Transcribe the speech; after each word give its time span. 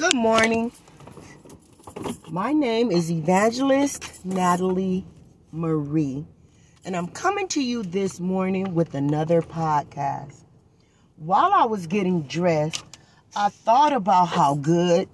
Good 0.00 0.16
morning. 0.16 0.72
My 2.30 2.54
name 2.54 2.90
is 2.90 3.10
Evangelist 3.12 4.24
Natalie 4.24 5.04
Marie, 5.52 6.24
and 6.86 6.96
I'm 6.96 7.08
coming 7.08 7.48
to 7.48 7.62
you 7.62 7.82
this 7.82 8.18
morning 8.18 8.74
with 8.74 8.94
another 8.94 9.42
podcast. 9.42 10.46
While 11.16 11.52
I 11.52 11.66
was 11.66 11.86
getting 11.86 12.22
dressed, 12.22 12.82
I 13.36 13.50
thought 13.50 13.92
about 13.92 14.28
how 14.28 14.54
good 14.54 15.06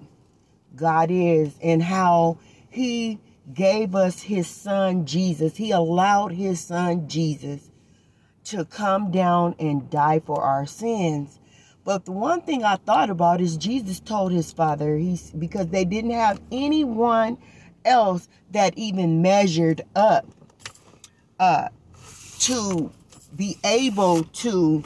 God 0.73 1.11
is 1.11 1.53
and 1.61 1.83
how 1.83 2.37
He 2.69 3.19
gave 3.53 3.93
us 3.93 4.21
His 4.21 4.47
Son 4.47 5.05
Jesus. 5.05 5.57
He 5.57 5.71
allowed 5.71 6.31
His 6.31 6.61
Son 6.61 7.09
Jesus 7.09 7.71
to 8.45 8.63
come 8.63 9.11
down 9.11 9.53
and 9.59 9.89
die 9.89 10.21
for 10.21 10.41
our 10.41 10.65
sins. 10.65 11.41
But 11.87 12.03
the 12.03 12.11
one 12.11 12.41
thing 12.41 12.65
I 12.65 12.75
thought 12.75 13.09
about 13.09 13.39
is 13.39 13.55
Jesus 13.55 14.01
told 14.01 14.33
his 14.33 14.51
father, 14.51 14.97
he's 14.97 15.31
because 15.31 15.67
they 15.67 15.85
didn't 15.85 16.11
have 16.11 16.41
anyone 16.51 17.37
else 17.85 18.27
that 18.51 18.77
even 18.77 19.21
measured 19.21 19.83
up 19.95 20.25
uh, 21.39 21.69
to 22.39 22.91
be 23.33 23.57
able 23.63 24.25
to 24.25 24.83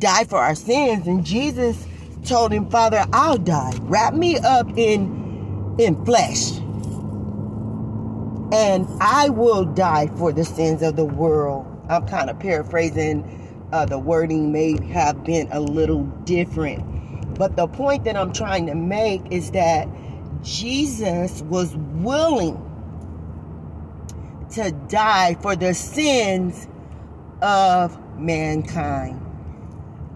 die 0.00 0.24
for 0.24 0.38
our 0.38 0.56
sins. 0.56 1.06
And 1.06 1.24
Jesus 1.24 1.86
told 2.24 2.50
him, 2.50 2.68
Father, 2.68 3.06
I'll 3.12 3.38
die. 3.38 3.74
Wrap 3.82 4.14
me 4.14 4.36
up 4.36 4.66
in 4.76 5.76
in 5.78 6.04
flesh. 6.04 6.56
And 8.52 8.88
I 9.00 9.28
will 9.28 9.64
die 9.64 10.08
for 10.16 10.32
the 10.32 10.44
sins 10.44 10.82
of 10.82 10.96
the 10.96 11.04
world. 11.04 11.68
I'm 11.88 12.04
kind 12.08 12.30
of 12.30 12.40
paraphrasing 12.40 13.39
uh, 13.72 13.84
the 13.86 13.98
wording 13.98 14.52
may 14.52 14.82
have 14.88 15.24
been 15.24 15.48
a 15.52 15.60
little 15.60 16.04
different. 16.24 16.84
But 17.38 17.56
the 17.56 17.66
point 17.68 18.04
that 18.04 18.16
I'm 18.16 18.32
trying 18.32 18.66
to 18.66 18.74
make 18.74 19.22
is 19.30 19.52
that 19.52 19.88
Jesus 20.42 21.42
was 21.42 21.76
willing 21.76 22.66
to 24.52 24.72
die 24.88 25.36
for 25.40 25.56
the 25.56 25.74
sins 25.74 26.68
of 27.42 27.98
mankind. 28.18 29.20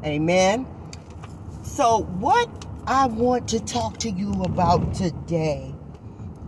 Amen. 0.05 0.67
So, 1.63 2.03
what 2.19 2.49
I 2.87 3.07
want 3.07 3.49
to 3.49 3.61
talk 3.61 3.99
to 3.99 4.11
you 4.11 4.33
about 4.43 4.95
today 4.95 5.75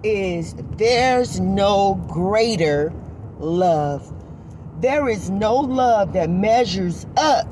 is 0.03 0.55
there's 0.77 1.41
no 1.41 1.95
greater 2.09 2.93
love 3.39 4.13
there 4.81 5.09
is 5.09 5.31
no 5.31 5.57
love 5.57 6.13
that 6.13 6.29
measures 6.29 7.07
up 7.17 7.49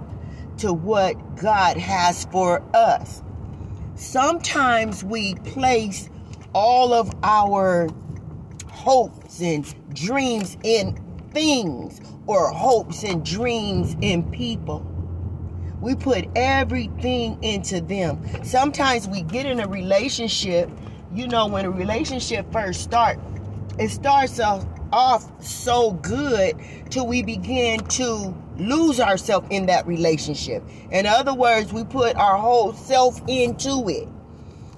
to 0.59 0.73
what 0.73 1.37
God 1.37 1.77
has 1.77 2.25
for 2.27 2.63
us. 2.75 3.23
Sometimes 3.95 5.03
we 5.03 5.35
place 5.37 6.09
all 6.53 6.93
of 6.93 7.13
our 7.23 7.89
hopes 8.71 9.41
and 9.41 9.65
dreams 9.95 10.57
in 10.63 11.01
things 11.33 12.01
or 12.27 12.49
hopes 12.49 13.03
and 13.03 13.25
dreams 13.25 13.97
in 14.01 14.31
people. 14.31 14.87
We 15.81 15.95
put 15.95 16.27
everything 16.37 17.43
into 17.43 17.81
them. 17.81 18.23
Sometimes 18.45 19.09
we 19.09 19.23
get 19.23 19.47
in 19.47 19.61
a 19.61 19.69
relationship, 19.69 20.71
you 21.15 21.27
know, 21.29 21.47
when 21.47 21.65
a 21.65 21.71
relationship 21.71 22.51
first 22.53 22.83
starts, 22.83 23.21
it 23.79 23.91
starts 23.91 24.41
off 24.41 24.65
off 24.95 25.45
so 25.45 25.91
good 25.91 26.55
till 26.89 27.07
we 27.07 27.23
begin 27.23 27.81
to 27.81 28.35
lose 28.57 29.01
ourselves 29.01 29.49
in 29.51 29.67
that 29.67 29.87
relationship. 29.87 30.63
In 30.93 31.05
other 31.05 31.35
words, 31.35 31.73
we 31.73 31.83
put 31.83 32.17
our 32.17 32.39
whole 32.39 32.73
self 32.73 33.21
into 33.27 33.89
it 33.89 34.09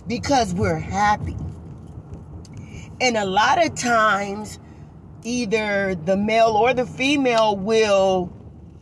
because 0.08 0.55
we're 0.55 0.78
happy. 0.78 1.36
And 3.00 3.19
a 3.19 3.27
lot 3.27 3.64
of 3.64 3.75
times, 3.75 4.58
either 5.23 5.95
the 5.95 6.17
male 6.17 6.57
or 6.57 6.73
the 6.73 6.86
female 6.86 7.55
will 7.57 8.33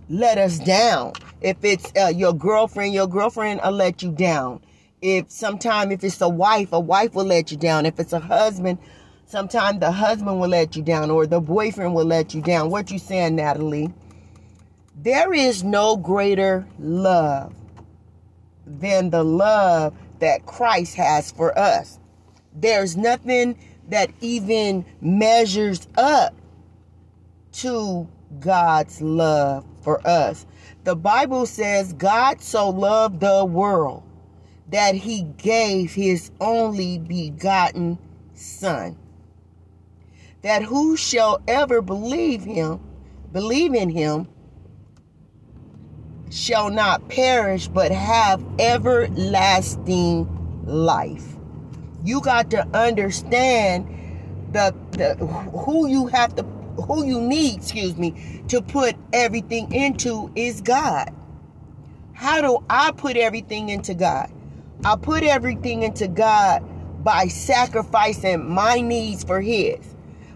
let 0.09 0.39
us 0.39 0.61
down. 0.61 1.15
If 1.41 1.57
it's 1.65 1.91
uh, 2.01 2.13
your 2.15 2.33
girlfriend, 2.33 2.95
your 2.95 3.09
girlfriend 3.09 3.61
will 3.65 3.73
let 3.73 4.03
you 4.05 4.13
down. 4.13 4.61
If 5.03 5.31
sometime 5.31 5.91
if 5.91 6.05
it's 6.05 6.21
a 6.21 6.29
wife, 6.29 6.73
a 6.73 6.81
wife 6.81 7.15
will 7.15 7.25
let 7.27 7.51
you 7.51 7.57
down. 7.57 7.87
If 7.87 7.99
it's 7.99 8.13
a 8.13 8.21
husband, 8.21 8.79
Sometimes 9.27 9.81
the 9.81 9.91
husband 9.91 10.39
will 10.39 10.49
let 10.49 10.77
you 10.77 10.83
down 10.83 11.11
or 11.11 11.27
the 11.27 11.41
boyfriend 11.41 11.95
will 11.95 12.05
let 12.05 12.35
you 12.35 12.43
down. 12.43 12.71
What 12.71 12.91
you 12.91 12.99
saying, 12.99 13.37
Natalie? 13.37 13.93
There 14.97 15.33
is 15.33 15.65
no 15.65 15.97
greater 15.97 16.67
love 16.79 17.55
than 18.67 19.11
the 19.11 19.25
love 19.25 19.95
that 20.21 20.47
Christ 20.47 20.97
has 20.97 21.33
for 21.33 21.59
us. 21.59 21.99
There's 22.55 22.97
nothing 22.97 23.57
that 23.89 24.11
even 24.21 24.85
measures 25.01 25.89
up 25.97 26.35
to 27.55 28.07
God's 28.41 29.01
love 29.01 29.65
for 29.83 30.07
us. 30.07 30.47
The 30.85 30.97
Bible 30.97 31.47
says 31.47 31.93
God 31.95 32.41
so 32.41 32.69
loved 32.69 33.21
the 33.21 33.45
world 33.45 34.03
that 34.69 34.95
he 34.95 35.23
gave 35.39 35.95
his 35.95 36.31
only 36.41 36.99
begotten 36.99 37.99
son 38.35 38.97
that 40.45 40.63
who 40.63 40.95
shall 40.95 41.41
ever 41.49 41.81
believe 41.81 42.45
him, 42.45 42.79
believe 43.33 43.73
in 43.73 43.89
him, 43.89 44.29
shall 46.31 46.69
not 46.69 47.09
perish 47.09 47.67
but 47.67 47.91
have 47.91 48.45
everlasting 48.59 50.29
life. 50.67 51.25
You 52.05 52.21
got 52.21 52.51
to 52.51 52.61
understand 52.77 53.89
the, 54.53 54.75
the 54.91 55.15
who 55.15 55.89
you 55.89 56.09
have 56.09 56.37
to 56.37 56.43
who 56.43 57.07
you 57.07 57.23
need, 57.23 57.55
excuse 57.57 57.97
me, 57.97 58.43
to 58.49 58.61
put 58.61 58.97
everything 59.15 59.73
into 59.73 60.31
is 60.35 60.61
God. 60.61 61.09
How 62.13 62.43
do 62.43 62.63
I 62.69 62.93
put 62.93 63.17
everything 63.17 63.71
into 63.71 63.95
God? 63.95 64.31
I 64.85 64.97
put 64.97 65.23
everything 65.23 65.85
into 65.85 66.07
God 66.07 66.63
by 67.03 67.29
sacrificing 67.29 68.47
my 68.47 68.83
needs 68.83 69.25
for 69.25 69.41
his 69.41 69.94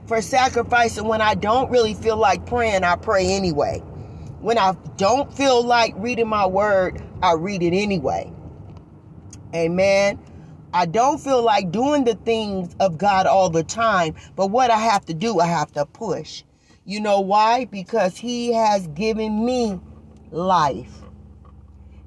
for 0.08 0.22
sacrificing 0.22 1.04
when 1.06 1.20
I 1.20 1.34
don't 1.34 1.70
really 1.70 1.92
feel 1.92 2.16
like 2.16 2.46
praying, 2.46 2.82
I 2.82 2.96
pray 2.96 3.26
anyway. 3.26 3.80
When 4.40 4.56
I 4.56 4.74
don't 4.96 5.32
feel 5.32 5.62
like 5.62 5.92
reading 5.98 6.28
my 6.28 6.46
word, 6.46 7.02
I 7.22 7.34
read 7.34 7.62
it 7.62 7.76
anyway. 7.76 8.32
Amen. 9.54 10.18
I 10.72 10.86
don't 10.86 11.18
feel 11.18 11.42
like 11.42 11.70
doing 11.70 12.04
the 12.04 12.14
things 12.14 12.74
of 12.80 12.96
God 12.96 13.26
all 13.26 13.50
the 13.50 13.62
time, 13.62 14.14
but 14.34 14.46
what 14.46 14.70
I 14.70 14.78
have 14.78 15.04
to 15.06 15.14
do, 15.14 15.40
I 15.40 15.46
have 15.46 15.72
to 15.72 15.84
push. 15.84 16.42
You 16.86 17.00
know 17.00 17.20
why? 17.20 17.66
Because 17.66 18.16
He 18.16 18.54
has 18.54 18.86
given 18.88 19.44
me 19.44 19.78
life. 20.30 21.02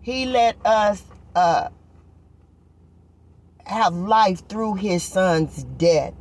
He 0.01 0.25
let 0.25 0.55
us 0.65 1.03
uh, 1.35 1.69
have 3.65 3.93
life 3.93 4.47
through 4.47 4.75
His 4.75 5.03
Son's 5.03 5.63
death 5.77 6.15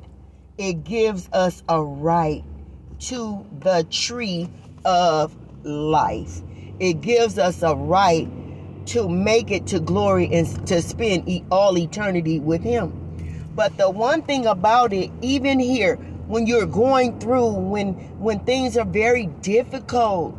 it 0.60 0.84
gives 0.84 1.26
us 1.32 1.62
a 1.70 1.82
right 1.82 2.44
to 2.98 3.46
the 3.60 3.86
tree 3.90 4.46
of 4.84 5.34
life. 5.64 6.42
It 6.78 7.00
gives 7.00 7.38
us 7.38 7.62
a 7.62 7.74
right 7.74 8.28
to 8.88 9.08
make 9.08 9.50
it 9.50 9.66
to 9.68 9.80
glory 9.80 10.28
and 10.30 10.66
to 10.66 10.82
spend 10.82 11.46
all 11.50 11.78
eternity 11.78 12.40
with 12.40 12.62
Him. 12.62 12.92
But 13.54 13.78
the 13.78 13.88
one 13.88 14.20
thing 14.20 14.44
about 14.44 14.92
it, 14.92 15.10
even 15.22 15.58
here, 15.58 15.96
when 16.26 16.46
you're 16.46 16.66
going 16.66 17.18
through, 17.20 17.52
when 17.54 17.94
when 18.20 18.40
things 18.40 18.76
are 18.76 18.84
very 18.84 19.26
difficult, 19.40 20.36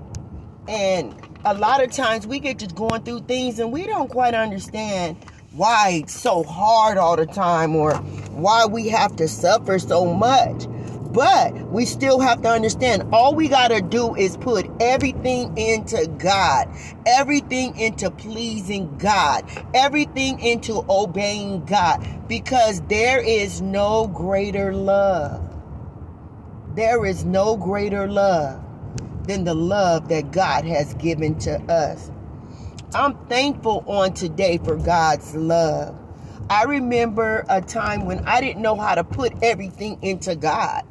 and 0.68 1.16
a 1.46 1.56
lot 1.56 1.84
of 1.84 1.92
times 1.92 2.28
we 2.28 2.40
get 2.40 2.60
just 2.60 2.76
going 2.76 3.02
through 3.02 3.22
things 3.22 3.58
and 3.58 3.72
we 3.72 3.88
don't 3.88 4.10
quite 4.10 4.36
understand 4.36 5.18
why 5.52 6.02
it's 6.02 6.14
so 6.14 6.44
hard 6.44 6.98
all 6.98 7.18
the 7.18 7.26
time 7.26 7.76
or 7.76 7.96
why 8.32 8.66
we 8.66 8.88
have 8.88 9.16
to 9.18 9.28
suffer 9.28 9.80
so 9.80 10.14
much. 10.14 10.66
But 11.12 11.54
we 11.70 11.84
still 11.84 12.22
have 12.22 12.42
to 12.44 12.50
understand 12.50 13.10
all 13.12 13.36
we 13.36 13.50
got 13.50 13.68
to 13.68 13.82
do 13.82 14.16
is 14.16 14.38
put 14.38 14.66
everything 14.80 15.58
into 15.58 16.08
God, 16.18 16.70
everything 17.06 17.78
into 17.78 18.10
pleasing 18.10 18.96
God, 18.98 19.44
everything 19.74 20.40
into 20.40 20.86
obeying 20.90 21.66
God, 21.66 22.08
because 22.30 22.80
there 22.84 23.20
is 23.20 23.62
no 23.62 24.08
greater 24.08 24.74
love. 24.74 25.46
There 26.76 27.06
is 27.06 27.26
no 27.26 27.58
greater 27.58 28.08
love 28.08 28.64
than 29.28 29.44
the 29.44 29.54
love 29.54 30.08
that 30.08 30.32
God 30.32 30.64
has 30.64 30.94
given 30.94 31.38
to 31.40 31.60
us. 31.70 32.10
I'm 32.94 33.16
thankful 33.28 33.86
on 33.88 34.14
today 34.14 34.58
for 34.58 34.76
God's 34.76 35.34
love. 35.34 35.96
I 36.50 36.66
remember 36.66 37.46
a 37.48 37.62
time 37.62 38.06
when 38.06 38.20
I 38.26 38.42
didn't 38.42 38.62
know 38.62 38.76
how 38.76 38.96
to 38.96 39.04
put 39.06 39.32
everything 39.42 39.98
into 40.02 40.36
God. 40.36 40.84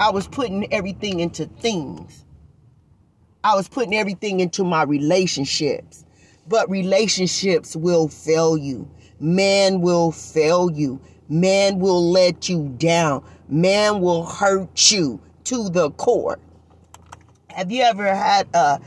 I 0.00 0.10
was 0.10 0.26
putting 0.26 0.72
everything 0.72 1.20
into 1.20 1.46
things. 1.46 2.24
I 3.44 3.54
was 3.56 3.68
putting 3.68 3.94
everything 3.94 4.40
into 4.40 4.64
my 4.64 4.84
relationships. 4.84 6.06
But 6.48 6.70
relationships 6.70 7.76
will 7.76 8.08
fail 8.08 8.56
you. 8.56 8.88
man 9.20 9.82
will 9.82 10.12
fail 10.12 10.70
you. 10.70 10.98
Man 11.28 11.78
will 11.78 12.10
let 12.10 12.48
you 12.48 12.74
down. 12.78 13.22
Man 13.48 14.00
will 14.00 14.24
hurt 14.24 14.90
you 14.90 15.20
to 15.44 15.68
the 15.68 15.90
core. 15.90 16.38
Have 17.50 17.70
you 17.70 17.82
ever 17.82 18.14
had 18.14 18.48
a 18.54 18.80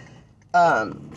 um 0.56 1.09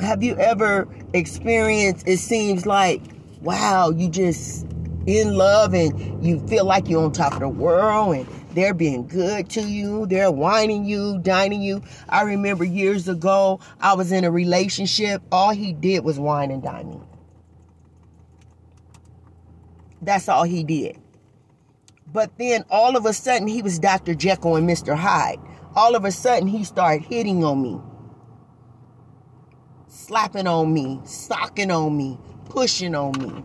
have 0.00 0.22
you 0.22 0.36
ever 0.36 0.88
experienced 1.12 2.06
it 2.06 2.18
seems 2.18 2.66
like 2.66 3.02
wow, 3.40 3.90
you 3.90 4.08
just 4.08 4.66
in 5.06 5.34
love 5.34 5.74
and 5.74 6.24
you 6.24 6.46
feel 6.46 6.64
like 6.64 6.88
you're 6.88 7.02
on 7.02 7.12
top 7.12 7.32
of 7.32 7.40
the 7.40 7.48
world 7.48 8.14
and 8.14 8.28
they're 8.54 8.74
being 8.74 9.06
good 9.06 9.48
to 9.50 9.62
you. 9.62 10.06
They're 10.06 10.30
wining 10.30 10.84
you, 10.84 11.18
dining 11.20 11.62
you. 11.62 11.82
I 12.08 12.22
remember 12.22 12.64
years 12.64 13.08
ago, 13.08 13.60
I 13.80 13.94
was 13.94 14.12
in 14.12 14.24
a 14.24 14.30
relationship. 14.30 15.22
All 15.32 15.50
he 15.50 15.72
did 15.72 16.04
was 16.04 16.18
wine 16.18 16.50
and 16.50 16.62
dine 16.62 16.90
me. 16.90 17.00
That's 20.02 20.28
all 20.28 20.44
he 20.44 20.64
did. 20.64 20.98
But 22.12 22.36
then 22.38 22.64
all 22.70 22.96
of 22.96 23.06
a 23.06 23.12
sudden, 23.12 23.46
he 23.46 23.62
was 23.62 23.78
Dr. 23.78 24.14
Jekyll 24.14 24.56
and 24.56 24.68
Mr. 24.68 24.96
Hyde. 24.96 25.38
All 25.76 25.94
of 25.94 26.04
a 26.04 26.10
sudden, 26.10 26.48
he 26.48 26.64
started 26.64 27.04
hitting 27.04 27.44
on 27.44 27.62
me, 27.62 27.80
slapping 30.10 30.48
on 30.48 30.74
me, 30.74 31.00
stalking 31.04 31.70
on 31.70 31.96
me, 31.96 32.18
pushing 32.46 32.96
on 32.96 33.12
me, 33.20 33.44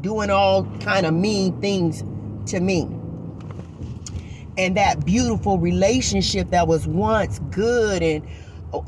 doing 0.00 0.28
all 0.28 0.64
kind 0.80 1.06
of 1.06 1.14
mean 1.14 1.60
things 1.60 2.02
to 2.50 2.58
me. 2.58 2.82
And 4.58 4.76
that 4.76 5.06
beautiful 5.06 5.60
relationship 5.60 6.50
that 6.50 6.66
was 6.66 6.84
once 6.84 7.38
good 7.52 8.02
and 8.02 8.26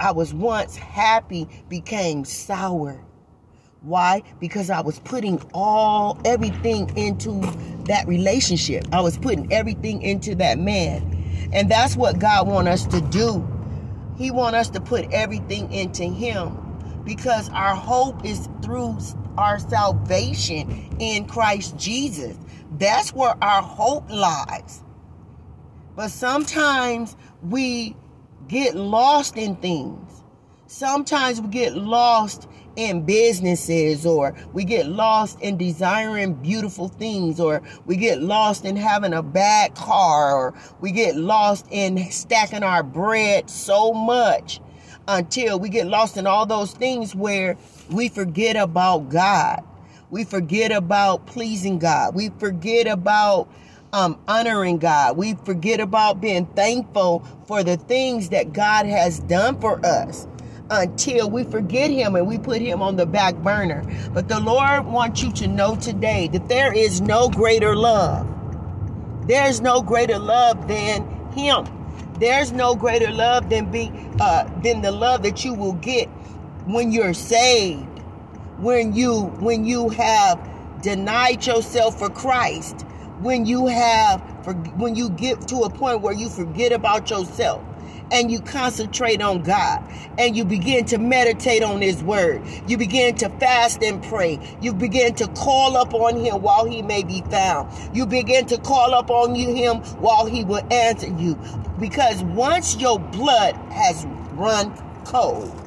I 0.01 0.11
was 0.11 0.35
once 0.35 0.75
happy 0.75 1.49
became 1.69 2.25
sour 2.25 3.01
why? 3.83 4.23
Because 4.41 4.71
I 4.71 4.81
was 4.81 5.01
putting 5.01 5.41
all 5.55 6.17
everything 6.25 6.97
into 6.97 7.41
that 7.87 8.07
relationship. 8.07 8.85
I 8.93 9.01
was 9.01 9.19
putting 9.19 9.53
everything 9.53 10.03
into 10.03 10.37
that 10.37 10.59
man. 10.61 11.51
And 11.53 11.69
that's 11.69 11.97
what 11.97 12.21
God 12.21 12.47
want 12.47 12.69
us 12.69 12.87
to 12.87 13.01
do. 13.01 13.45
He 14.17 14.31
want 14.31 14.55
us 14.55 14.71
to 14.71 14.81
put 14.81 15.13
everything 15.13 15.73
into 15.73 16.05
him 16.05 16.72
because 17.05 17.49
our 17.51 17.75
hope 17.75 18.25
is 18.25 18.49
through 18.63 18.99
our 19.37 19.59
salvation 19.59 20.97
in 20.99 21.27
Christ 21.27 21.77
Jesus. 21.77 22.37
That's 22.79 23.13
where 23.13 23.35
our 23.43 23.63
hope 23.63 24.11
lies. 24.11 24.83
But 25.97 26.11
sometimes 26.11 27.17
we 27.43 27.97
get 28.49 28.75
lost 28.75 29.37
in 29.37 29.57
things. 29.57 30.23
Sometimes 30.67 31.41
we 31.41 31.49
get 31.49 31.77
lost 31.77 32.49
in 32.77 33.05
businesses 33.05 34.07
or 34.07 34.35
we 34.55 34.65
get 34.65 34.87
lost 34.87 35.39
in 35.41 35.59
desiring 35.59 36.35
beautiful 36.35 36.89
things 36.89 37.39
or 37.39 37.63
we 37.85 37.97
get 37.97 38.23
lost 38.23 38.65
in 38.65 38.77
having 38.77 39.13
a 39.13 39.23
bad 39.23 39.75
car 39.75 40.35
or 40.35 40.55
we 40.81 40.91
get 40.91 41.17
lost 41.17 41.67
in 41.71 42.11
stacking 42.11 42.63
our 42.63 42.83
bread 42.83 43.51
so 43.51 43.93
much 43.93 44.61
until 45.09 45.59
we 45.59 45.69
get 45.69 45.87
lost 45.87 46.17
in 46.17 46.27
all 46.27 46.47
those 46.47 46.73
things 46.73 47.15
where 47.15 47.57
we 47.91 48.09
forget 48.09 48.57
about 48.57 49.09
God. 49.09 49.63
We 50.11 50.25
forget 50.25 50.73
about 50.73 51.27
pleasing 51.27 51.79
God. 51.79 52.15
We 52.15 52.31
forget 52.39 52.87
about 52.87 53.49
um, 53.93 54.19
honoring 54.29 54.79
God. 54.79 55.17
We 55.17 55.35
forget 55.35 55.81
about 55.81 56.21
being 56.21 56.47
thankful 56.47 57.27
for 57.47 57.63
the 57.63 57.77
things 57.77 58.31
that 58.31 58.53
God 58.53 58.87
has 58.87 59.21
done 59.21 59.61
for 59.61 59.85
us 59.85 60.27
until 60.71 61.29
we 61.31 61.45
forget 61.45 61.91
him 61.91 62.17
and 62.17 62.27
we 62.27 62.39
put 62.39 62.61
him 62.61 62.81
on 62.83 62.97
the 62.97 63.07
back 63.07 63.35
burner. 63.37 63.85
But 64.15 64.29
the 64.29 64.41
Lord 64.41 64.87
wants 64.87 65.23
you 65.23 65.33
to 65.33 65.49
know 65.49 65.77
today 65.77 66.29
that 66.29 66.49
there 66.49 66.73
is 66.73 67.01
no 67.01 67.29
greater 67.29 67.77
love. 67.77 68.27
There's 69.27 69.61
no 69.61 69.83
greater 69.83 70.19
love 70.19 70.69
than 70.69 71.07
him. 71.33 71.67
There's 72.19 72.53
no 72.53 72.75
greater 72.75 73.11
love 73.11 73.51
than 73.51 73.71
be 73.71 73.91
uh, 74.21 74.45
than 74.63 74.83
the 74.83 74.93
love 74.93 75.23
that 75.23 75.45
you 75.45 75.55
will 75.55 75.75
get 75.75 76.09
when 76.67 76.93
you're 76.93 77.15
saved. 77.15 77.87
When 78.59 78.93
you 78.93 79.23
when 79.41 79.65
you 79.65 79.89
have 79.91 80.39
denied 80.83 81.47
yourself 81.47 81.99
for 81.99 82.11
Christ. 82.11 82.83
When 83.21 83.47
you 83.47 83.67
have 83.67 84.23
for, 84.45 84.53
when 84.53 84.97
you 84.97 85.11
get 85.11 85.47
to 85.49 85.59
a 85.59 85.71
point 85.71 86.01
where 86.01 86.13
you 86.13 86.29
forget 86.29 86.73
about 86.73 87.11
yourself 87.11 87.63
and 88.13 88.31
you 88.31 88.41
concentrate 88.41 89.23
on 89.23 89.43
God 89.43 89.83
and 90.19 90.37
you 90.37 90.45
begin 90.45 90.85
to 90.87 90.99
meditate 90.99 91.63
on 91.63 91.81
His 91.81 92.03
Word. 92.03 92.43
You 92.69 92.77
begin 92.77 93.17
to 93.17 93.29
fast 93.31 93.83
and 93.83 94.03
pray. 94.05 94.39
You 94.61 94.75
begin 94.75 95.15
to 95.17 95.27
call 95.29 95.77
up 95.77 95.95
on 95.95 96.17
Him 96.17 96.43
while 96.43 96.67
He 96.67 96.83
may 96.83 97.03
be 97.03 97.23
found. 97.23 97.97
You 97.97 98.07
begin 98.07 98.47
to 98.47 98.59
call 98.59 98.95
up 98.95 99.11
on 99.11 99.35
you 99.35 99.55
Him 99.55 99.79
while 100.01 100.27
He 100.27 100.45
will 100.45 100.63
answer 100.73 101.09
you. 101.09 101.39
Because 101.81 102.23
once 102.23 102.77
your 102.77 102.99
blood 102.99 103.57
has 103.73 104.07
run 104.33 104.73
cold, 105.05 105.59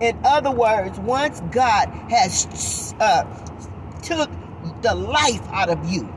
in 0.00 0.18
other 0.24 0.50
words, 0.50 0.98
once 0.98 1.40
God 1.52 1.88
has 2.10 2.94
uh, 3.00 3.24
took 4.02 4.30
the 4.82 4.94
life 4.94 5.40
out 5.52 5.70
of 5.70 5.88
you, 5.90 6.12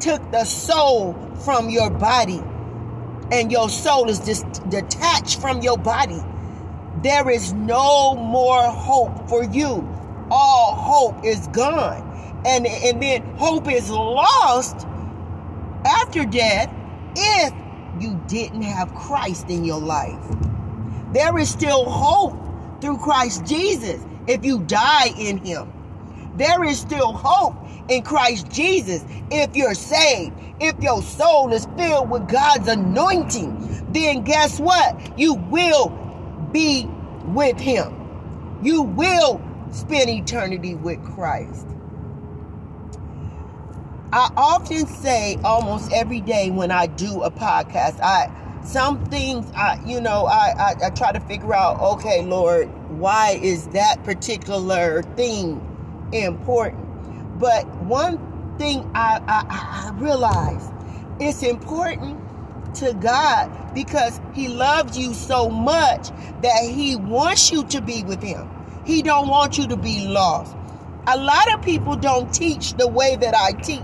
took 0.00 0.30
the 0.30 0.44
soul 0.44 1.14
from 1.44 1.70
your 1.70 1.88
body, 1.88 2.42
and 3.32 3.50
your 3.50 3.68
soul 3.68 4.08
is 4.08 4.20
just 4.20 4.46
detached 4.68 5.40
from 5.40 5.62
your 5.62 5.78
body, 5.78 6.22
there 7.02 7.28
is 7.30 7.52
no 7.52 8.14
more 8.14 8.62
hope 8.62 9.28
for 9.28 9.44
you. 9.44 9.88
All 10.30 10.74
hope 10.74 11.24
is 11.24 11.46
gone. 11.48 12.10
And, 12.46 12.66
and 12.66 13.02
then 13.02 13.22
hope 13.36 13.70
is 13.70 13.90
lost 13.90 14.86
after 15.84 16.24
death 16.24 16.72
if 17.16 17.54
you 18.00 18.20
didn't 18.26 18.62
have 18.62 18.94
Christ 18.94 19.48
in 19.48 19.64
your 19.64 19.80
life. 19.80 20.18
There 21.12 21.38
is 21.38 21.48
still 21.48 21.84
hope 21.84 22.36
through 22.80 22.98
Christ 22.98 23.46
Jesus 23.46 24.04
if 24.26 24.44
you 24.44 24.60
die 24.60 25.10
in 25.18 25.38
Him. 25.38 25.72
There 26.36 26.64
is 26.64 26.80
still 26.80 27.12
hope 27.12 27.54
in 27.88 28.02
Christ 28.02 28.50
Jesus 28.50 29.04
if 29.30 29.54
you're 29.54 29.74
saved. 29.74 30.34
If 30.60 30.78
your 30.80 31.02
soul 31.02 31.52
is 31.52 31.66
filled 31.76 32.10
with 32.10 32.28
God's 32.28 32.68
anointing, 32.68 33.86
then 33.92 34.22
guess 34.22 34.60
what? 34.60 35.18
You 35.18 35.34
will 35.34 35.88
be 36.52 36.86
with 37.26 37.58
Him. 37.58 38.58
You 38.62 38.82
will 38.82 39.42
spend 39.72 40.10
eternity 40.10 40.74
with 40.74 41.02
Christ. 41.04 41.66
I 44.12 44.30
often 44.36 44.86
say 44.86 45.38
almost 45.42 45.92
every 45.92 46.20
day 46.20 46.50
when 46.50 46.70
I 46.70 46.86
do 46.86 47.22
a 47.22 47.32
podcast, 47.32 48.00
I 48.00 48.30
some 48.64 49.04
things 49.06 49.50
I 49.56 49.82
you 49.84 50.00
know 50.00 50.26
I, 50.26 50.54
I, 50.56 50.86
I 50.86 50.90
try 50.90 51.10
to 51.10 51.18
figure 51.18 51.52
out, 51.52 51.80
okay, 51.80 52.24
Lord, 52.24 52.68
why 52.90 53.40
is 53.42 53.66
that 53.68 54.04
particular 54.04 55.02
thing 55.16 55.60
important? 56.12 57.40
But 57.40 57.66
one 57.82 58.33
thing 58.58 58.90
I, 58.94 59.20
I, 59.26 59.90
I 59.90 60.00
realize 60.00 60.70
it's 61.20 61.42
important 61.42 62.20
to 62.76 62.92
God 62.94 63.74
because 63.74 64.20
he 64.32 64.48
loves 64.48 64.98
you 64.98 65.14
so 65.14 65.48
much 65.48 66.08
that 66.42 66.68
he 66.68 66.96
wants 66.96 67.52
you 67.52 67.64
to 67.64 67.80
be 67.80 68.02
with 68.04 68.22
him. 68.22 68.50
He 68.84 69.02
don't 69.02 69.28
want 69.28 69.56
you 69.58 69.66
to 69.68 69.76
be 69.76 70.06
lost. 70.06 70.54
A 71.06 71.16
lot 71.16 71.52
of 71.54 71.62
people 71.62 71.96
don't 71.96 72.32
teach 72.32 72.74
the 72.74 72.88
way 72.88 73.16
that 73.16 73.34
I 73.34 73.52
teach. 73.52 73.82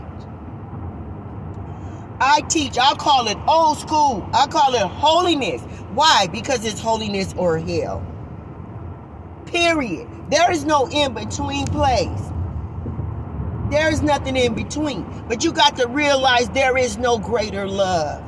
I 2.20 2.42
teach, 2.42 2.76
I 2.78 2.94
call 2.94 3.28
it 3.28 3.38
old 3.48 3.78
school. 3.78 4.28
I 4.34 4.46
call 4.46 4.74
it 4.74 4.82
holiness. 4.82 5.62
Why? 5.94 6.26
Because 6.30 6.64
it's 6.64 6.80
holiness 6.80 7.34
or 7.36 7.58
hell. 7.58 8.06
Period. 9.46 10.06
There 10.30 10.52
is 10.52 10.64
no 10.64 10.88
in 10.88 11.14
between 11.14 11.66
place. 11.66 12.20
There's 13.70 14.02
nothing 14.02 14.36
in 14.36 14.54
between. 14.54 15.04
But 15.28 15.44
you 15.44 15.52
got 15.52 15.76
to 15.76 15.86
realize 15.86 16.48
there 16.50 16.76
is 16.76 16.98
no 16.98 17.18
greater 17.18 17.66
love. 17.66 18.24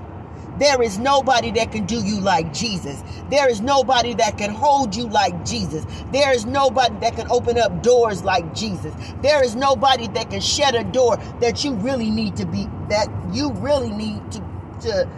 There 0.59 0.83
is 0.83 0.99
nobody 0.99 1.51
that 1.53 1.73
can 1.73 1.87
do 1.87 1.97
you 1.97 2.21
like 2.21 2.53
Jesus. 2.53 3.03
There 3.31 3.49
is 3.49 3.61
nobody 3.61 4.15
that 4.15 4.39
can 4.39 4.51
hold 4.51 4.95
you 4.95 5.09
like 5.09 5.45
Jesus. 5.45 5.85
There 6.13 6.33
is 6.33 6.45
nobody 6.45 6.95
that 7.01 7.17
can 7.17 7.29
open 7.31 7.59
up 7.59 7.83
doors 7.83 8.23
like 8.23 8.55
Jesus. 8.55 8.95
There 9.23 9.43
is 9.43 9.57
nobody 9.57 10.09
that 10.09 10.31
can 10.31 10.41
shut 10.41 10.75
a 10.75 10.85
door 10.85 11.17
that 11.41 11.65
you 11.65 11.75
really 11.75 12.11
need 12.11 12.37
to 12.37 12.47
be 12.47 12.69
that 12.91 13.09
you 13.33 13.51
really 13.55 13.91
need 13.91 14.31
to 14.33 14.39
to 14.83 15.09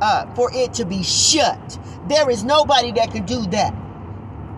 uh, 0.00 0.32
for 0.34 0.50
it 0.52 0.74
to 0.74 0.84
be 0.84 1.02
shut. 1.02 1.78
There 2.08 2.28
is 2.28 2.44
nobody 2.44 2.92
that 2.92 3.12
can 3.12 3.24
do 3.24 3.46
that. 3.46 3.74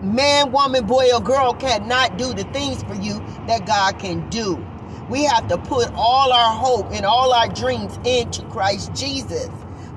Man, 0.03 0.51
woman, 0.51 0.85
boy, 0.85 1.11
or 1.13 1.21
girl 1.21 1.53
cannot 1.53 2.17
do 2.17 2.33
the 2.33 2.43
things 2.45 2.83
for 2.83 2.95
you 2.95 3.19
that 3.47 3.65
God 3.65 3.97
can 3.99 4.29
do. 4.29 4.63
We 5.09 5.23
have 5.23 5.47
to 5.49 5.57
put 5.57 5.91
all 5.93 6.33
our 6.33 6.55
hope 6.55 6.91
and 6.91 7.05
all 7.05 7.33
our 7.33 7.47
dreams 7.47 7.97
into 8.03 8.43
Christ 8.45 8.93
Jesus 8.95 9.49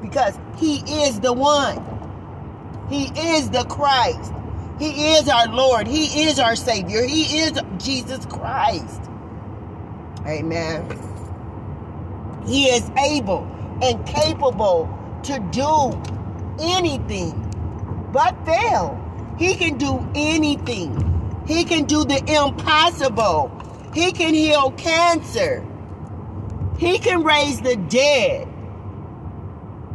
because 0.03 0.39
he 0.57 0.79
is 1.05 1.21
the 1.21 1.33
one. 1.33 1.83
He 2.91 3.05
is 3.05 3.51
the 3.51 3.65
Christ. 3.65 4.33
He 4.79 5.15
is 5.15 5.29
our 5.29 5.49
Lord. 5.49 5.87
He 5.87 6.25
is 6.25 6.39
our 6.39 6.57
Savior. 6.57 7.03
He 7.05 7.41
is 7.41 7.53
Jesus 7.79 8.25
Christ. 8.27 9.01
Amen. 10.27 10.87
He 12.47 12.67
is 12.67 12.89
able 12.99 13.47
and 13.83 14.07
capable 14.07 14.89
to 15.25 15.39
do 15.51 16.03
anything 16.61 17.45
but 18.13 18.35
fail. 18.47 19.05
He 19.39 19.55
can 19.55 19.79
do 19.79 20.07
anything. 20.15 21.45
He 21.47 21.65
can 21.65 21.85
do 21.85 22.05
the 22.05 22.19
impossible. 22.27 23.58
He 23.99 24.13
can 24.13 24.33
heal 24.33 24.71
cancer. 24.71 25.67
He 26.79 27.01
can 27.01 27.25
raise 27.25 27.61
the 27.61 27.75
dead. 27.75 28.47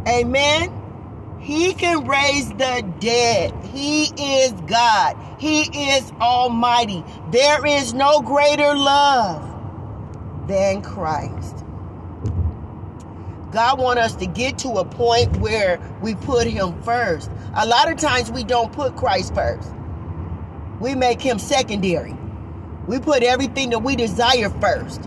Amen. 0.06 1.38
He 1.40 1.74
can 1.74 2.06
raise 2.06 2.50
the 2.50 2.86
dead. 3.00 3.54
He 3.68 4.08
is 4.42 4.52
God. 4.68 5.16
He 5.40 5.94
is 5.94 6.12
almighty. 6.20 7.02
There 7.32 7.66
is 7.66 7.94
no 7.94 8.20
greater 8.20 8.76
love 8.76 9.42
than 10.50 10.82
Christ. 10.82 11.64
God 13.54 13.80
wants 13.80 14.02
us 14.02 14.16
to 14.18 14.26
get 14.26 14.58
to 14.60 14.72
a 14.80 14.84
point 14.84 15.38
where 15.38 15.80
we 16.02 16.16
put 16.16 16.46
him 16.46 16.82
first. 16.84 17.32
A 17.56 17.66
lot 17.66 17.90
of 17.90 17.98
times 17.98 18.30
we 18.30 18.44
don't 18.44 18.74
put 18.74 18.98
Christ 18.98 19.34
first. 19.34 19.72
We 20.82 20.94
make 20.94 21.22
him 21.22 21.40
secondary. 21.40 22.18
We 22.88 23.00
put 23.00 23.24
everything 23.24 23.70
that 23.72 23.80
we 23.80 23.96
desire 23.96 24.50
first. 24.50 25.02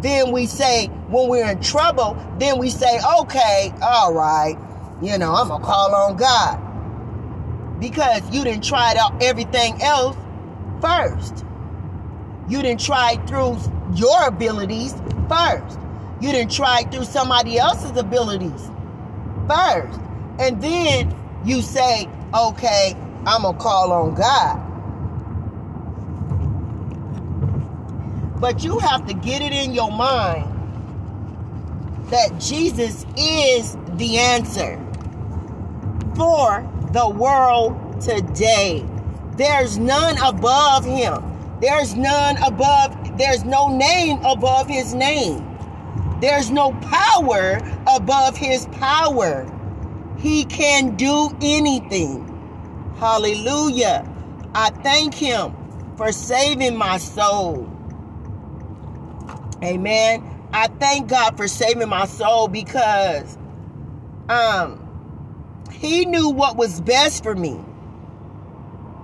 Then 0.00 0.32
we 0.32 0.46
say, 0.46 0.88
when 1.08 1.28
we're 1.28 1.50
in 1.50 1.60
trouble, 1.62 2.16
then 2.38 2.58
we 2.58 2.68
say, 2.68 3.00
okay, 3.20 3.72
all 3.80 4.12
right, 4.12 4.56
you 5.02 5.16
know, 5.16 5.32
I'm 5.34 5.48
going 5.48 5.60
to 5.60 5.66
call 5.66 5.94
on 5.94 6.16
God. 6.16 6.60
Because 7.80 8.22
you 8.30 8.44
didn't 8.44 8.64
try 8.64 8.94
out 8.98 9.22
everything 9.22 9.82
else 9.82 10.16
first. 10.80 11.44
You 12.48 12.60
didn't 12.60 12.80
try 12.80 13.16
through 13.26 13.58
your 13.94 14.26
abilities 14.26 14.94
first. 15.28 15.78
You 16.20 16.32
didn't 16.32 16.52
try 16.52 16.82
through 16.84 17.04
somebody 17.04 17.58
else's 17.58 17.96
abilities 17.96 18.70
first. 19.48 19.98
And 20.38 20.60
then 20.62 21.14
you 21.44 21.62
say, 21.62 22.08
okay, 22.34 22.94
I'm 23.26 23.42
going 23.42 23.54
to 23.54 23.60
call 23.60 23.92
on 23.92 24.14
God. 24.14 24.63
But 28.44 28.62
you 28.62 28.78
have 28.78 29.06
to 29.06 29.14
get 29.14 29.40
it 29.40 29.54
in 29.54 29.72
your 29.72 29.90
mind 29.90 30.44
that 32.10 32.38
Jesus 32.38 33.06
is 33.16 33.74
the 33.96 34.18
answer 34.18 34.78
for 36.14 36.70
the 36.92 37.08
world 37.08 38.02
today. 38.02 38.84
There's 39.38 39.78
none 39.78 40.18
above 40.18 40.84
him. 40.84 41.24
There's 41.62 41.94
none 41.94 42.36
above, 42.42 43.16
there's 43.16 43.44
no 43.44 43.74
name 43.74 44.22
above 44.22 44.66
his 44.68 44.92
name. 44.92 45.42
There's 46.20 46.50
no 46.50 46.72
power 46.82 47.60
above 47.96 48.36
his 48.36 48.66
power. 48.72 49.50
He 50.18 50.44
can 50.44 50.96
do 50.96 51.34
anything. 51.40 52.28
Hallelujah. 52.98 54.06
I 54.54 54.68
thank 54.68 55.14
him 55.14 55.56
for 55.96 56.12
saving 56.12 56.76
my 56.76 56.98
soul. 56.98 57.73
Amen. 59.64 60.22
I 60.52 60.68
thank 60.68 61.08
God 61.08 61.36
for 61.36 61.48
saving 61.48 61.88
my 61.88 62.06
soul 62.06 62.48
because 62.48 63.36
um 64.28 64.80
he 65.72 66.06
knew 66.06 66.30
what 66.30 66.56
was 66.56 66.80
best 66.80 67.22
for 67.22 67.34
me. 67.34 67.60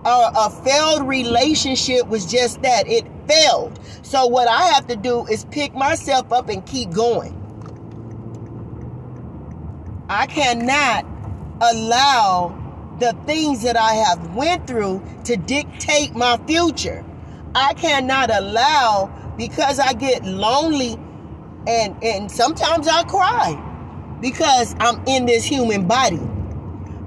A, 0.05 0.51
failed 0.65 1.07
relationship 1.07 2.07
was 2.07 2.25
just 2.25 2.63
that. 2.63 2.89
It 2.89 3.07
failed. 3.29 3.79
So 4.03 4.27
what 4.27 4.49
I 4.49 4.69
have 4.69 4.87
to 4.87 4.97
do 4.97 5.27
is 5.27 5.45
pick 5.47 5.75
myself 5.75 6.33
up 6.33 6.49
and 6.49 6.65
keep 6.65 6.91
going. 6.91 7.37
I 10.09 10.27
cannot 10.27 11.05
allow 11.61 12.57
the 12.99 13.15
things 13.27 13.63
that 13.63 13.77
I 13.77 13.93
have 13.93 14.35
went 14.35 14.67
through 14.67 15.03
to 15.25 15.37
dictate 15.37 16.15
my 16.15 16.39
future. 16.47 17.05
I 17.55 17.75
cannot 17.75 18.35
allow 18.35 19.11
because 19.41 19.79
I 19.79 19.95
get 19.95 20.23
lonely 20.27 20.99
and 21.67 22.05
and 22.05 22.31
sometimes 22.31 22.87
I 22.87 23.05
cry 23.05 24.19
because 24.21 24.77
I'm 24.79 25.03
in 25.07 25.25
this 25.25 25.47
human 25.47 25.89
body. 25.89 26.21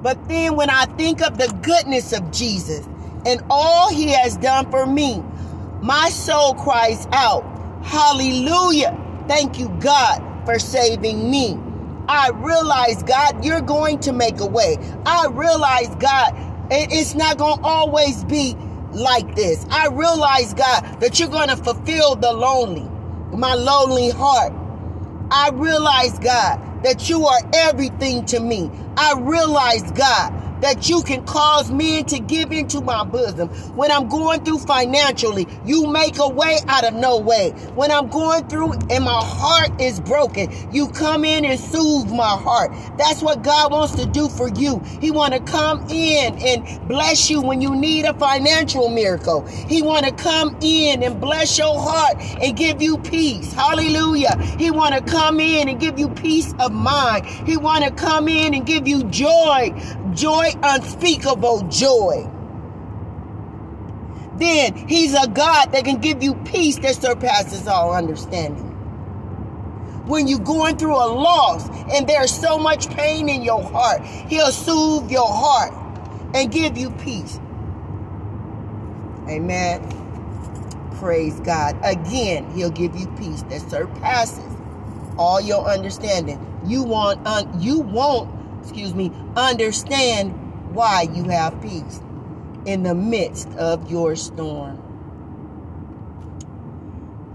But 0.02 0.28
then 0.28 0.56
when 0.56 0.72
I 0.72 0.86
think 0.86 1.22
of 1.22 1.38
the 1.38 1.48
goodness 1.62 2.12
of 2.12 2.32
Jesus 2.32 2.88
and 3.24 3.40
all 3.52 3.94
he 3.94 4.10
has 4.10 4.36
done 4.38 4.70
for 4.72 4.88
me, 4.88 5.24
my 5.84 6.10
soul 6.10 6.56
cries 6.56 7.08
out, 7.12 7.44
Hallelujah. 7.84 8.98
Thank 9.28 9.60
you, 9.60 9.70
God, 9.80 10.20
for 10.48 10.58
saving 10.58 11.30
me. 11.30 11.56
I 12.08 12.32
realize, 12.34 13.04
God, 13.04 13.46
you're 13.46 13.62
going 13.62 14.00
to 14.00 14.12
make 14.12 14.40
a 14.40 14.48
way. 14.48 14.78
I 15.06 15.28
realize, 15.28 15.94
God, 16.00 16.34
it's 16.72 17.14
not 17.14 17.38
going 17.38 17.60
to 17.60 17.64
always 17.64 18.24
be 18.24 18.58
like 18.94 19.36
this. 19.36 19.66
I 19.70 19.88
realize, 19.88 20.54
God, 20.54 21.00
that 21.00 21.20
you're 21.20 21.30
going 21.30 21.50
to 21.50 21.58
fulfill 21.58 22.16
the 22.16 22.32
lonely, 22.32 22.88
my 23.36 23.54
lonely 23.54 24.10
heart. 24.10 24.54
I 25.32 25.50
realize, 25.54 26.20
God, 26.20 26.84
that 26.84 27.10
you 27.10 27.26
are 27.26 27.40
everything 27.54 28.26
to 28.26 28.40
me. 28.40 28.70
I 28.98 29.16
realize, 29.20 29.92
God, 29.94 30.32
that 30.64 30.88
you 30.88 31.02
can 31.04 31.26
cause 31.26 31.70
men 31.70 32.06
to 32.06 32.20
give 32.20 32.52
into 32.54 32.80
my 32.82 33.04
bosom. 33.04 33.50
When 33.76 33.92
I'm 33.92 34.08
going 34.08 34.46
through 34.46 34.60
financially, 34.60 35.46
you 35.66 35.92
make 35.92 36.18
a 36.20 36.30
way 36.30 36.58
out 36.70 36.86
of 36.86 36.94
no 36.94 37.20
way. 37.20 37.52
When 37.76 37.92
I'm 37.92 38.08
going 38.08 38.48
through 38.48 38.74
and 38.90 39.04
my 39.04 39.20
heart 39.22 39.82
is 39.82 40.00
broken, 40.00 40.50
you 40.72 40.88
come 40.88 41.26
in 41.26 41.44
and 41.44 41.60
soothe 41.60 42.10
my 42.12 42.38
heart. 42.38 42.72
That's 42.98 43.22
what 43.22 43.44
God 43.44 43.74
wants 43.74 43.96
to 43.96 44.06
do 44.06 44.30
for 44.30 44.48
you. 44.48 44.80
He 45.02 45.12
want 45.12 45.34
to 45.34 45.42
come 45.42 45.86
in 45.90 46.38
and 46.40 46.88
bless 46.88 47.30
you 47.30 47.42
when 47.42 47.62
you 47.62 47.76
need 47.76 48.06
a 48.06 48.14
financial 48.14 48.88
miracle. 48.90 49.46
He 49.46 49.82
want 49.82 50.06
to 50.06 50.14
come 50.14 50.58
in 50.62 51.04
and 51.04 51.20
bless 51.20 51.58
your 51.58 51.78
heart 51.78 52.16
and 52.42 52.56
give 52.56 52.82
you 52.82 52.98
peace. 53.00 53.52
Hallelujah. 53.52 54.38
He 54.58 54.72
want 54.72 54.96
to 54.96 55.02
come 55.02 55.42
in 55.42 55.68
and 55.68 55.80
give 55.80 56.00
you 56.00 56.08
peace 56.10 56.54
of 56.60 56.72
mind. 56.72 57.26
He 57.26 57.58
want 57.58 57.84
to 57.84 57.92
come 57.92 58.30
in 58.30 58.54
and 58.54 58.66
give 58.66 58.88
you 58.88 59.04
joy, 59.06 59.74
joy 60.16 60.52
unspeakable 60.62 61.68
joy. 61.70 62.30
Then 64.36 64.74
he's 64.88 65.14
a 65.14 65.28
God 65.28 65.72
that 65.72 65.86
can 65.86 66.00
give 66.00 66.24
you 66.24 66.36
peace 66.46 66.78
that 66.80 66.96
surpasses 66.96 67.68
all 67.68 67.94
understanding. 67.94 68.70
When 70.08 70.28
you're 70.28 70.40
going 70.40 70.78
through 70.78 70.96
a 70.96 71.08
loss 71.08 71.70
and 71.94 72.08
there's 72.08 72.34
so 72.34 72.58
much 72.58 72.90
pain 72.90 73.30
in 73.30 73.44
your 73.44 73.64
heart, 73.64 74.04
he'll 74.04 74.52
soothe 74.52 75.10
your 75.10 75.28
heart 75.28 75.72
and 76.34 76.52
give 76.52 76.78
you 76.78 76.90
peace. 76.92 77.40
Amen. 79.30 79.82
Praise 80.96 81.40
God. 81.42 81.78
Again, 81.84 82.50
he'll 82.52 82.72
give 82.72 82.96
you 82.96 83.08
peace 83.18 83.44
that 83.44 83.62
surpasses 83.70 84.44
all 85.18 85.40
your 85.40 85.66
understanding. 85.66 86.40
You 86.66 86.84
want 86.84 87.26
un, 87.26 87.62
you 87.62 87.80
won't, 87.80 88.30
excuse 88.64 88.96
me, 88.96 89.12
understand 89.36 90.32
why 90.74 91.02
you 91.14 91.26
have 91.26 91.62
peace 91.62 92.02
in 92.66 92.84
the 92.84 92.96
midst 92.96 93.50
of 93.58 93.92
your 93.92 94.16
storm. 94.16 94.80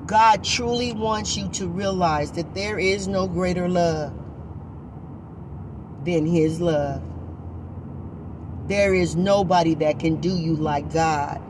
God 0.06 0.42
truly 0.42 0.92
wants 0.92 1.36
you 1.36 1.48
to 1.50 1.68
realize 1.68 2.32
that 2.32 2.54
there 2.54 2.78
is 2.78 3.06
no 3.06 3.28
greater 3.28 3.68
love 3.68 4.12
than 6.04 6.24
His 6.24 6.62
love. 6.62 7.02
There 8.66 8.94
is 8.94 9.14
nobody 9.16 9.74
that 9.76 9.98
can 9.98 10.16
do 10.16 10.30
you 10.30 10.56
like 10.56 10.90
God. 10.92 11.42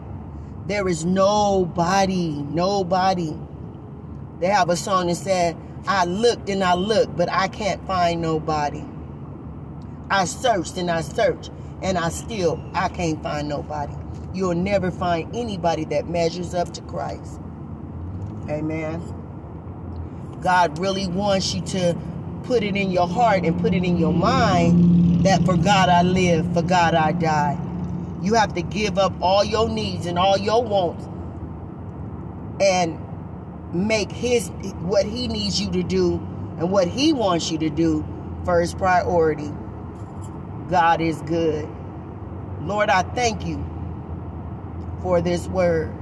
There 0.66 0.88
is 0.88 1.04
nobody, 1.04 2.30
nobody. 2.30 3.36
They 4.40 4.48
have 4.48 4.70
a 4.70 4.76
song 4.76 5.06
that 5.06 5.14
said, 5.14 5.56
I 5.86 6.04
looked 6.04 6.48
and 6.48 6.64
I 6.64 6.74
looked, 6.74 7.16
but 7.16 7.30
I 7.30 7.46
can't 7.46 7.84
find 7.86 8.20
nobody. 8.20 8.84
I 10.10 10.24
searched 10.24 10.76
and 10.76 10.90
I 10.90 11.02
searched, 11.02 11.50
and 11.82 11.98
I 11.98 12.08
still 12.08 12.62
I 12.74 12.88
can't 12.88 13.22
find 13.22 13.48
nobody. 13.48 13.94
You'll 14.32 14.54
never 14.54 14.90
find 14.90 15.34
anybody 15.34 15.84
that 15.86 16.08
measures 16.08 16.54
up 16.54 16.72
to 16.74 16.82
Christ. 16.82 17.40
Amen. 18.48 19.02
God 20.40 20.78
really 20.78 21.06
wants 21.06 21.54
you 21.54 21.60
to 21.62 21.96
put 22.44 22.62
it 22.62 22.76
in 22.76 22.90
your 22.90 23.08
heart 23.08 23.44
and 23.44 23.60
put 23.60 23.74
it 23.74 23.84
in 23.84 23.98
your 23.98 24.12
mind 24.12 25.24
that 25.24 25.44
for 25.44 25.56
God 25.56 25.88
I 25.88 26.02
live, 26.02 26.52
for 26.54 26.62
God 26.62 26.94
I 26.94 27.12
die. 27.12 27.58
You 28.22 28.34
have 28.34 28.54
to 28.54 28.62
give 28.62 28.98
up 28.98 29.12
all 29.20 29.44
your 29.44 29.68
needs 29.68 30.06
and 30.06 30.18
all 30.18 30.38
your 30.38 30.62
wants 30.62 31.06
and 32.60 32.98
make 33.72 34.10
his 34.10 34.48
what 34.80 35.04
he 35.04 35.28
needs 35.28 35.60
you 35.60 35.70
to 35.72 35.82
do 35.82 36.14
and 36.58 36.70
what 36.70 36.88
he 36.88 37.12
wants 37.12 37.50
you 37.50 37.58
to 37.58 37.70
do 37.70 38.04
first 38.44 38.78
priority. 38.78 39.52
God 40.70 41.00
is 41.00 41.22
good. 41.22 41.68
Lord, 42.62 42.90
I 42.90 43.02
thank 43.02 43.46
you 43.46 43.64
for 45.02 45.20
this 45.20 45.46
word. 45.48 45.92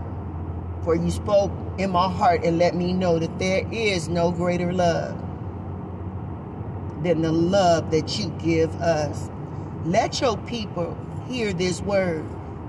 For 0.82 0.94
you 0.94 1.10
spoke 1.10 1.52
in 1.78 1.90
my 1.90 2.10
heart 2.10 2.44
and 2.44 2.58
let 2.58 2.74
me 2.74 2.92
know 2.92 3.18
that 3.18 3.38
there 3.38 3.66
is 3.72 4.08
no 4.08 4.30
greater 4.30 4.72
love 4.72 5.16
than 7.02 7.22
the 7.22 7.32
love 7.32 7.90
that 7.90 8.18
you 8.18 8.30
give 8.38 8.74
us. 8.80 9.30
Let 9.84 10.20
your 10.20 10.36
people 10.38 10.96
hear 11.28 11.52
this 11.52 11.80
word 11.80 12.24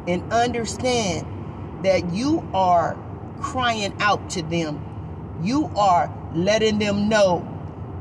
and 0.08 0.32
understand 0.32 1.26
that 1.84 2.12
you 2.14 2.48
are 2.54 2.98
crying 3.40 3.94
out 4.00 4.30
to 4.32 4.42
them. 4.44 4.84
You 5.42 5.72
are 5.76 6.14
letting 6.34 6.80
them 6.80 7.10
know 7.10 7.48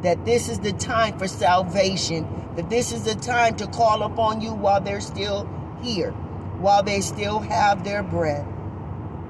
that 0.03 0.25
this 0.25 0.49
is 0.49 0.61
the 0.61 0.73
time 0.73 1.19
for 1.19 1.29
salvation, 1.29 2.27
that 2.57 2.71
this 2.71 2.91
is 2.93 3.05
the 3.05 3.15
time 3.15 3.55
to 3.57 3.67
call 3.67 4.03
upon 4.03 4.41
you 4.41 4.53
while 4.53 4.81
they're 4.81 5.01
still 5.01 5.49
here, 5.83 6.11
while 6.59 6.83
they 6.83 7.01
still 7.01 7.39
have 7.39 7.85
their 7.85 8.03
breath. 8.03 8.47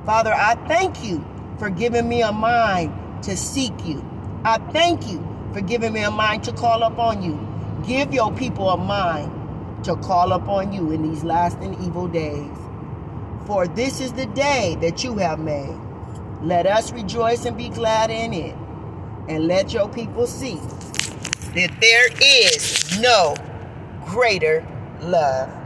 Father, 0.05 0.33
I 0.33 0.55
thank 0.69 1.05
you 1.05 1.25
for 1.59 1.69
giving 1.69 2.09
me 2.09 2.23
a 2.23 2.33
mind 2.33 3.25
to 3.25 3.37
seek 3.37 3.73
you. 3.85 4.05
I 4.45 4.59
thank 4.71 5.09
you 5.09 5.27
for 5.53 5.61
giving 5.61 5.93
me 5.93 6.03
a 6.03 6.11
mind 6.11 6.45
to 6.45 6.53
call 6.53 6.85
upon 6.85 7.23
you. 7.23 7.37
Give 7.85 8.15
your 8.15 8.33
people 8.33 8.71
a 8.71 8.77
mind 8.77 9.85
to 9.85 9.97
call 9.97 10.33
upon 10.33 10.73
you 10.73 10.93
in 10.93 11.03
these 11.03 11.25
last 11.25 11.59
and 11.59 11.75
evil 11.85 12.07
days. 12.07 12.57
For 13.47 13.67
this 13.67 14.01
is 14.01 14.13
the 14.13 14.27
day 14.27 14.77
that 14.81 15.03
you 15.03 15.17
have 15.19 15.41
made. 15.41 15.77
Let 16.43 16.67
us 16.67 16.93
rejoice 16.93 17.45
and 17.45 17.57
be 17.57 17.69
glad 17.69 18.11
in 18.11 18.33
it. 18.33 18.55
And 19.29 19.49
let 19.49 19.73
your 19.73 19.89
people 19.89 20.27
see 20.29 20.61
that 21.57 21.81
there 21.81 22.09
is 22.23 23.01
no 23.01 23.35
greater 24.05 24.67
love. 25.01 25.66